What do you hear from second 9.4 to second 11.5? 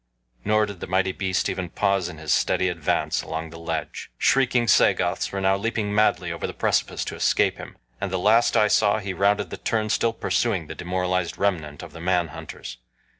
the turn still pursuing the demoralized